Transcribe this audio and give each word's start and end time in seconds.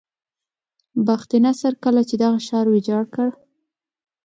بخت 1.07 1.29
نصر 1.45 1.73
کله 1.83 2.01
چې 2.09 2.15
دغه 2.23 2.39
ښار 2.47 2.65
ویجاړ 2.69 3.03
کړ. 3.15 3.29